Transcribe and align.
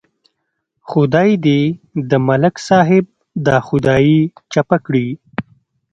خدای 0.89 1.31
دې 1.45 1.61
د 2.09 2.11
ملک 2.27 2.55
صاحب 2.67 3.05
دا 3.45 3.57
خدایي 3.67 4.19
چپه 4.53 4.77
کړي. 4.85 5.07